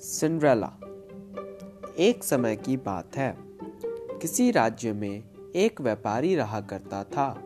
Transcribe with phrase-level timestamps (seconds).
[0.00, 0.72] Cinderella.
[1.98, 3.36] एक समय की बात है।
[4.20, 5.24] किसी राज्य में
[5.56, 7.42] एक व्यापारी रहा करता था।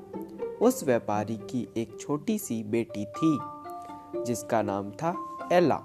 [0.63, 3.39] उस व्यापारी की एक छोटी सी बेटी थी,
[4.25, 5.81] जिसका नाम था एला।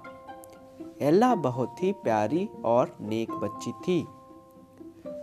[1.00, 4.06] एला बहुत ही प्यारी और नेक बच्ची थी।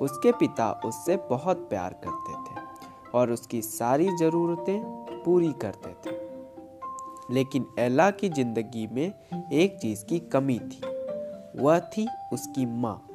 [0.02, 2.66] उसके पिता उससे बहुत प्यार करते थे
[3.14, 4.84] और उसकी सारी ज़रूरतें
[5.26, 6.16] पूरी करते थे।
[7.34, 9.14] लेकिन एला की ज़िंदगी में
[9.54, 10.93] एक चीज़ की कमी थी।
[11.56, 13.08] वह थी उसकी माँ,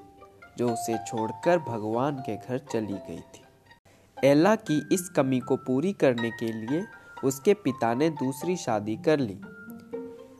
[0.58, 5.92] जो उसे छोड़कर भगवान के घर चली गई थी। एला की इस कमी को पूरी
[5.92, 6.84] करने के लिए
[7.24, 9.40] उसके पिता ने दूसरी शादी कर ली।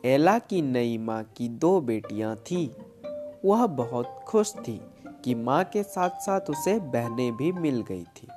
[0.05, 2.69] एला की नई माँ की दो बेटियाँ थीं।
[3.45, 4.81] वह बहुत खुश थी
[5.23, 8.27] कि माँ के साथ साथ उसे बहनें भी मिल गई थी।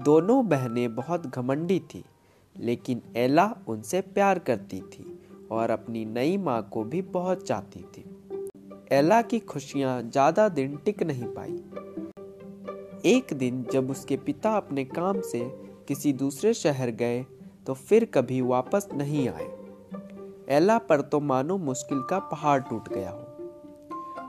[0.00, 2.04] दोनों बहनें बहुत घमंडी थी,
[2.56, 5.20] लेकिन एला उनसे प्यार करती थी
[5.50, 8.15] और अपनी नई माँ को भी बहुत चाहती थी।
[8.90, 11.52] एला की खुशियाँ ज़्यादा दिन टिक नहीं पाई।
[13.06, 15.40] एक दिन जब उसके पिता अपने काम से
[15.88, 17.24] किसी दूसरे शहर गए
[17.66, 19.48] तो फिर कभी वापस नहीं आए।
[20.56, 23.24] एला पर तो मानो मुश्किल का पहाड़ टूट गया हो।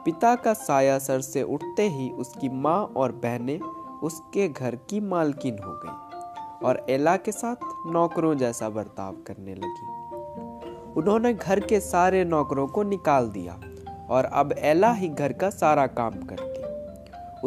[0.06, 3.60] पिता का साया सर से उठते ही उसकी माँ और बहनें
[4.04, 10.94] उसके घर की मालकिन हो गई और एला के साथ नौकरों जैसा बर्ताव करने लगी।
[10.94, 13.60] उन्होंने घर के सारे नौकरों को निकाल दिया।
[14.10, 16.58] और अब एला ही घर का सारा काम करती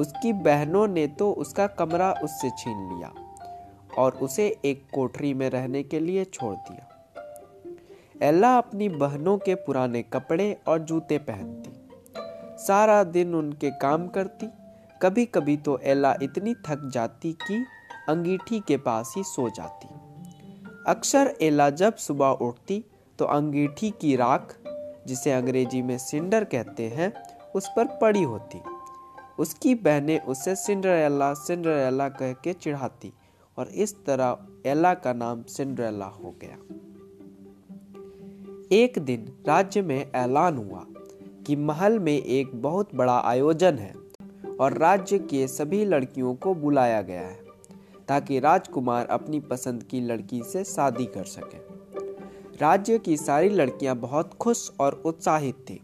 [0.01, 3.13] उसकी बहनों ने तो उसका कमरा उससे छीन लिया
[3.99, 10.03] और उसे एक कोठरी में रहने के लिए छोड़ दिया। एला अपनी बहनों के पुराने
[10.03, 11.71] कपड़े और जूते पहनती।
[12.67, 14.47] सारा दिन उनके काम करती।
[15.03, 17.65] कभी कभी तो एला इतनी थक जाती कि
[18.09, 19.89] अंगीठी के पास ही सो जाती।
[20.87, 22.85] अक्सर एला जब सुबह उठती
[23.19, 24.57] तो अंगीठी की राख
[25.07, 27.13] जिसे अंग्रेज़ी में सिंडर कहते हैं,
[27.55, 28.61] उस पर पड़ी होती।
[29.39, 33.13] उसकी बहनें उसे सिंड्रेला सिंड्रेला कह के चिढ़ाती
[33.59, 36.57] और इस तरह एला का नाम सिंड्रेला हो गया।
[38.73, 40.87] एक दिन राज्य में ऐलान हुआ
[41.47, 43.95] कि महल में एक बहुत बड़ा आयोजन है
[44.61, 47.41] और राज्य के सभी लड़कियों को बुलाया गया है
[48.09, 51.70] ताकि राजकुमार अपनी पसंद की लड़की से शादी कर सके।
[52.61, 55.81] राज्य की सारी लड़कियाँ बहुत खुश और उत्साहित थी।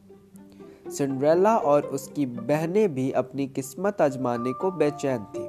[0.91, 5.49] सिंड्रेला और उसकी बहनें भी अपनी किस्मत आजमाने को बेचैन थी।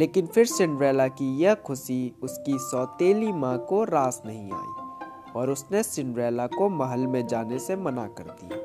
[0.00, 4.98] लेकिन फिर सिंड्रेला की यह खुशी उसकी सौतेली माँ को रास नहीं आई
[5.36, 8.58] और उसने सिंड्रेला को महल में जाने से मना कर दिया।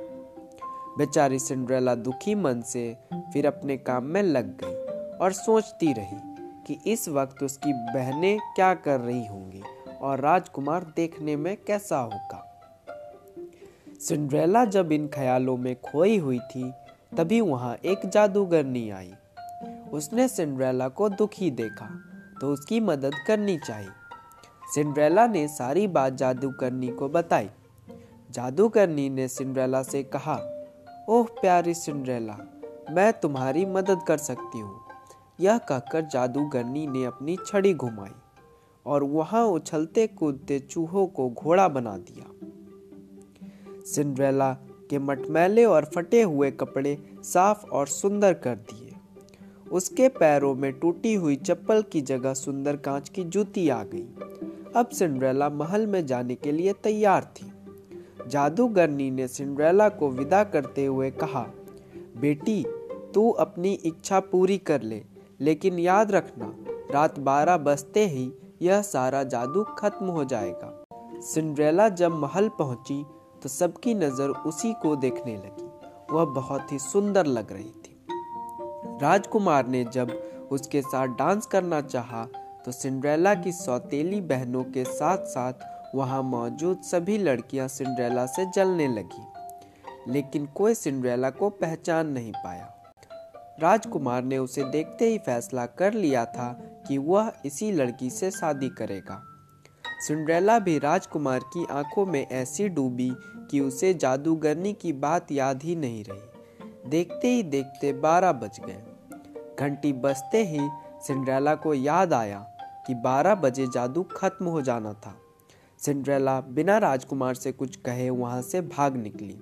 [0.98, 4.76] बेचारी सिंड्रेला दुखी मन से फिर अपने काम में लग गई
[5.18, 6.18] और सोचती रही
[6.68, 9.64] कि इस वक्त उसकी बहनें क्या कर रही होंगी
[10.04, 12.50] और राजकुमार देखने में कैसा होगा।
[14.00, 16.72] सिंड्रेला जब इन ख्यालों में खोई हुई थी,
[17.18, 19.14] तभी वहाँ एक जादूगरनी आई।
[19.94, 21.88] उसने सिंड्रेला को दुखी देखा
[22.42, 23.90] तो उसकी मदद करनी चाहिए।
[24.74, 27.50] सिंड्रेला ने सारी बात जादूगरनी को बताई।
[28.32, 30.36] जादूगरनी ने सिंड्रेला से कहा,
[31.10, 32.38] ओह, प्यारी सिंड्रेला,
[32.92, 34.80] मैं तुम्हारी मदद कर सकती हूँ।
[35.40, 38.14] यह कहकर जादूगरनी ने अपनी छड़ी घुमाई।
[38.86, 42.26] और वहाँ उछलते कूदते चूहों को घोड़ा बना दिया।
[43.86, 44.54] सिंड्रेला
[44.90, 48.94] के मटमैले और फटे हुए कपड़े साफ़ और सुंदर कर दिए।
[49.72, 54.08] उसके पैरों में टूटी हुई चप्पल की जगह सुंदर कांच की जूती आ गई।
[54.76, 57.52] अब सिंड्रेला महल में जाने के लिए तैयार थी।
[58.28, 61.48] जादूगरनी ने सिंड्रेला को विदा करते हुए कहा,
[62.18, 62.66] बेटी,
[63.14, 65.04] तू अपनी इच्छा पूरी कर ले,
[65.42, 66.56] लेकिन याद रखना,
[66.92, 68.32] रात बारह बजते ही
[68.64, 73.04] यह सारा जादू खत्म हो जाएगा। सिंड्रेला जब महल पहुँची
[73.44, 75.70] तो सबकी नज़र उसी को देखने लगी।
[76.12, 78.00] वह बहुत ही सुंदर लग रही थी।
[79.02, 80.12] राजकुमार ने जब
[80.52, 82.26] उसके साथ डांस करना चाहा
[82.66, 88.88] तो सिंड्रेला की सौतेली बहनों के साथ साथ वहाँ मौजूद सभी लड़कियाँ सिंड्रेला से जलने
[88.88, 92.70] लगी। लेकिन कोई सिंड्रेला को पहचान नहीं पाया।
[93.60, 96.52] राजकुमार ने उसे देखते ही फैसला कर लिया था
[96.88, 99.24] कि वह इसी लड़की से शादी करेगा।
[100.08, 103.12] सिंड्रेला भी राजकुमार की आँखों में ऐसी डूबी
[103.52, 108.84] कि उसे जादूगरनी की बात याद ही नहीं रही। देखते ही देखते बारह बज गए।
[109.60, 110.70] घंटी बजते ही
[111.08, 112.40] सिंड्रेला को याद आया
[112.88, 115.16] कि बारह बजे जादू खत्म हो जाना था।
[115.80, 119.40] सिंड्रेला बिना राजकुमार से कुछ कहे वहाँ से भाग निकली।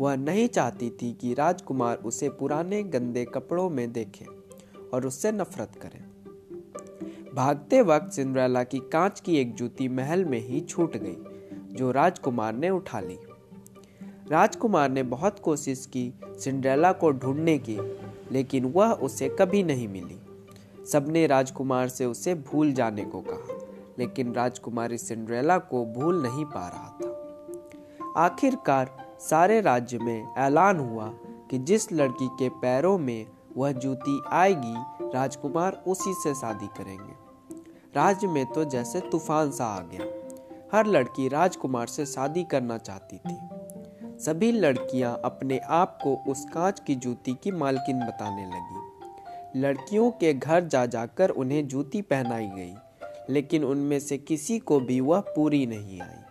[0.00, 4.24] वह नहीं चाहती थी कि राजकुमार उसे पुराने गंदे कपड़ों में देखे
[4.94, 5.98] और उससे नफरत करे।
[7.34, 11.16] भागते वक्त सिंड्रेला की कांच की एक जूती महल में ही छूट गई,
[11.74, 13.18] जो राजकुमार ने उठा ली।
[14.30, 17.78] राजकुमार ने बहुत कोशिश की सिंड्रेला को ढूँढने की,
[18.32, 20.18] लेकिन वह उसे कभी नहीं मिली।
[20.86, 23.58] सबने राजकुमार से उसे भूल जाने को कहा,
[23.98, 31.06] लेकिन राजकुमारी सिंड्रेला को भूल नहीं पा रहा था। आखिरकार सारे राज्य में ऐलान हुआ
[31.50, 33.26] कि जिस लड़की के पैरों में
[33.56, 34.74] वह जूती आएगी,
[35.14, 37.12] राजकुमार उसी से शादी करेंगे।
[37.96, 40.04] राज्य में तो जैसे तूफ़ान सा आ गया।
[40.72, 43.38] हर लड़की राजकुमार से शादी करना चाहती थी।
[44.24, 50.34] सभी लड़कियाँ अपने आप को उस कांच की जूती की मालकिन बताने लगी। लड़कियों के
[50.34, 52.74] घर जा जाकर उन्हें जूती पहनाई गई,
[53.30, 56.29] लेकिन उनमें से किसी को भी वह पूरी नहीं आई।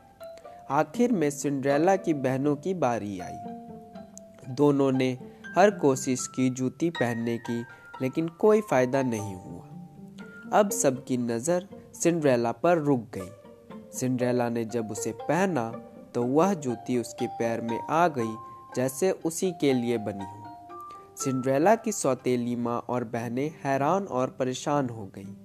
[0.71, 5.11] आखिर में सिंड्रेला की बहनों की बारी आई। दोनों ने
[5.55, 7.59] हर कोशिश की जूती पहनने की,
[8.01, 14.91] लेकिन कोई फ़ायदा नहीं हुआ। अब सबकी नज़र सिंड्रेला पर रुक गई। सिंड्रेला ने जब
[14.91, 15.69] उसे पहना
[16.15, 18.35] तो वह जूती उसके पैर में आ गई,
[18.75, 24.89] जैसे उसी के लिए बनी हो। सिंड्रेला की सौतेली माँ और बहनें हैरान और परेशान
[24.89, 25.35] हो गईं।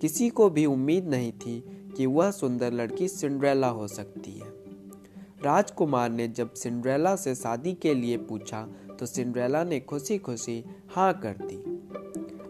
[0.00, 1.60] किसी को भी उम्मीद नहीं थी
[1.96, 4.49] कि वह सुंदर लड़की सिंड्रेला हो सकती है।
[5.44, 8.68] राजकुमार ने जब सिंड्रेला से शादी के लिए पूछा
[9.00, 10.64] तो सिंड्रेला ने खुशी खुशी
[10.94, 11.56] हाँ कर दी।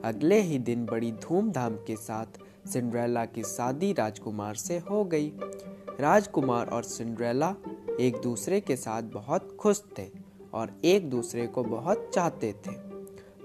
[0.04, 2.26] अगले ही दिन बड़ी धूमधाम के साथ
[2.68, 5.32] सिंड्रेला की शादी राजकुमार से हो गई।
[6.00, 7.54] राजकुमार और सिंड्रेला
[8.00, 10.08] एक दूसरे के साथ बहुत खुश थे
[10.54, 12.72] और एक दूसरे को बहुत चाहते थे।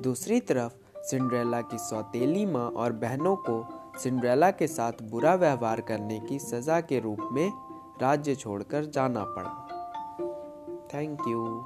[0.01, 3.67] दूसरी तरफ़ सिंड्रेला की सौतेली माँ और बहनों को
[3.99, 7.51] सिंड्रेला के साथ बुरा व्यवहार करने की सजा के रूप में
[8.01, 9.49] राज्य छोड़कर जाना पड़ा।
[10.93, 11.45] Thank you